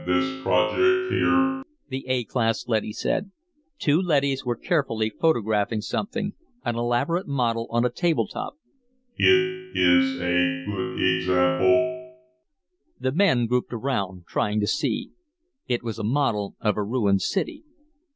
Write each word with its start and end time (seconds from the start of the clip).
"Examine 0.03 0.19
this 0.35 0.41
project 0.43 1.11
here," 1.13 1.63
the 1.89 2.03
A 2.07 2.23
class 2.23 2.65
leady 2.67 2.91
said. 2.91 3.29
Two 3.77 4.01
leadys 4.01 4.43
were 4.43 4.55
carefully 4.55 5.11
photographing 5.11 5.81
something, 5.81 6.33
an 6.65 6.75
elaborate 6.75 7.27
model 7.27 7.67
on 7.69 7.85
a 7.85 7.91
table 7.91 8.25
top. 8.27 8.55
"It 9.15 9.27
is 9.77 10.19
a 10.19 10.65
good 10.65 11.17
example." 11.17 12.15
The 12.99 13.11
men 13.11 13.45
grouped 13.45 13.73
around, 13.73 14.25
trying 14.25 14.59
to 14.61 14.65
see. 14.65 15.11
It 15.67 15.83
was 15.83 15.99
a 15.99 16.03
model 16.03 16.55
of 16.59 16.77
a 16.77 16.83
ruined 16.83 17.21
city. 17.21 17.63